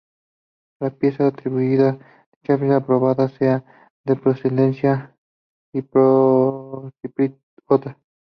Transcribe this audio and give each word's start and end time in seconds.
La 0.79 0.89
pieza 0.89 1.27
atribuida 1.27 1.89
a 1.89 1.99
Chipre 2.41 2.81
probablemente 2.81 3.37
sea 3.37 3.63
de 4.03 4.15
procedencia 4.15 5.15
chipriota. 5.75 7.99